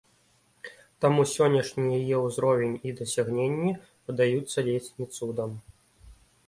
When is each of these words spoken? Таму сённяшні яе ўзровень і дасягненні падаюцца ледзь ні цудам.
Таму 1.03 1.25
сённяшні 1.33 1.83
яе 1.99 2.17
ўзровень 2.25 2.73
і 2.91 2.97
дасягненні 3.01 3.71
падаюцца 4.11 4.57
ледзь 4.71 4.91
ні 5.03 5.11
цудам. 5.15 5.51